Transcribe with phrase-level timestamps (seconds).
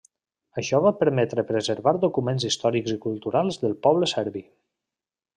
[0.59, 4.43] Això va permetre preservar documents històrics i culturals del poble serbi.